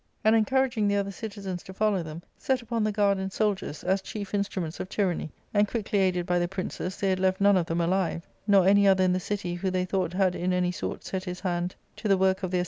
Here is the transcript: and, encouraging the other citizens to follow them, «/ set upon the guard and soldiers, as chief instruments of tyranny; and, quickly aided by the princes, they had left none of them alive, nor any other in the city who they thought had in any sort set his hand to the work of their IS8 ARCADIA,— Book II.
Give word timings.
and, 0.23 0.35
encouraging 0.35 0.87
the 0.87 0.95
other 0.95 1.11
citizens 1.11 1.61
to 1.61 1.71
follow 1.75 2.01
them, 2.01 2.23
«/ 2.31 2.37
set 2.39 2.59
upon 2.63 2.83
the 2.83 2.91
guard 2.91 3.19
and 3.19 3.31
soldiers, 3.31 3.83
as 3.83 4.01
chief 4.01 4.33
instruments 4.33 4.79
of 4.79 4.89
tyranny; 4.89 5.29
and, 5.53 5.67
quickly 5.67 5.99
aided 5.99 6.25
by 6.25 6.39
the 6.39 6.47
princes, 6.47 6.97
they 6.97 7.11
had 7.11 7.19
left 7.19 7.39
none 7.39 7.55
of 7.55 7.67
them 7.67 7.79
alive, 7.79 8.27
nor 8.47 8.67
any 8.67 8.87
other 8.87 9.03
in 9.03 9.13
the 9.13 9.19
city 9.19 9.53
who 9.53 9.69
they 9.69 9.85
thought 9.85 10.13
had 10.13 10.33
in 10.33 10.53
any 10.53 10.71
sort 10.71 11.03
set 11.05 11.25
his 11.25 11.41
hand 11.41 11.75
to 11.95 12.07
the 12.07 12.17
work 12.17 12.37
of 12.37 12.39
their 12.39 12.39
IS8 12.39 12.41
ARCADIA,— 12.41 12.51
Book 12.51 12.55
II. 12.55 12.59